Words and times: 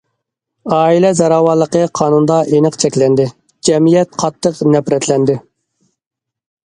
ئائىلە 0.75 1.11
زوراۋانلىقى 1.17 1.83
قانۇندا 1.99 2.39
ئېنىق 2.55 2.79
چەكلەندى، 2.85 3.27
جەمئىيەت 3.69 4.19
قاتتىق 4.25 4.63
نەپرەتلەندى. 4.77 5.37